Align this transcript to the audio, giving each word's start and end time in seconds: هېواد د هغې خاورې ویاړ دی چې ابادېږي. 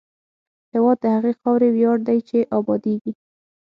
هېواد 0.73 0.97
د 1.01 1.05
هغې 1.15 1.33
خاورې 1.39 1.67
ویاړ 1.71 1.97
دی 2.07 2.19
چې 2.29 2.37
ابادېږي. 2.57 3.11